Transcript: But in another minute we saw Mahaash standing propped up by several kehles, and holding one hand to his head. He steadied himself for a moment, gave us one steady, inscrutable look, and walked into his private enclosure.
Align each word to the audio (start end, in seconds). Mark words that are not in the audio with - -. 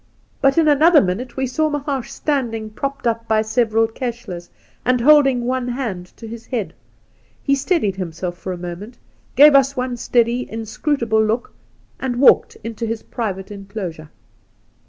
But 0.41 0.57
in 0.57 0.67
another 0.67 0.99
minute 0.99 1.37
we 1.37 1.45
saw 1.45 1.69
Mahaash 1.69 2.09
standing 2.09 2.71
propped 2.71 3.05
up 3.05 3.27
by 3.27 3.43
several 3.43 3.87
kehles, 3.87 4.49
and 4.83 4.99
holding 4.99 5.43
one 5.45 5.67
hand 5.67 6.07
to 6.17 6.27
his 6.27 6.47
head. 6.47 6.73
He 7.43 7.53
steadied 7.53 7.97
himself 7.97 8.35
for 8.35 8.51
a 8.51 8.57
moment, 8.57 8.97
gave 9.35 9.53
us 9.53 9.77
one 9.77 9.97
steady, 9.97 10.49
inscrutable 10.51 11.23
look, 11.23 11.53
and 11.99 12.15
walked 12.15 12.57
into 12.63 12.87
his 12.87 13.03
private 13.03 13.51
enclosure. 13.51 14.09